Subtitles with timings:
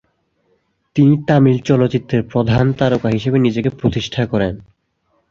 [0.95, 4.53] তিনি তামিল চলচ্চিত্রে প্রধান তারকা হিসাবে নিজেকে প্রতিষ্ঠা করেন।